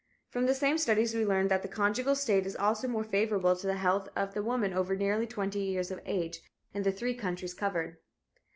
[0.31, 3.67] From the same studies we learn that the conjugal state is also more favorable to
[3.67, 4.95] the health of the woman over
[5.27, 6.41] twenty years of age,
[6.73, 7.97] in the three countries covered.